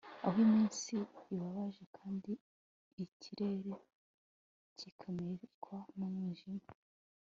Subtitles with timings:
[0.25, 0.93] aho iminsi
[1.33, 2.31] ibabaje kandi
[3.03, 3.71] ikirere
[4.77, 6.65] kimanikwa n'umwijima